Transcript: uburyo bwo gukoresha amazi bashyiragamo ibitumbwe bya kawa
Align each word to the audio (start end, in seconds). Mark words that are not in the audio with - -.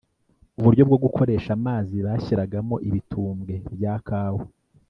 uburyo 0.59 0.81
bwo 0.87 0.97
gukoresha 1.03 1.49
amazi 1.59 1.95
bashyiragamo 2.05 2.75
ibitumbwe 2.87 3.53
bya 3.73 3.95
kawa 4.07 4.43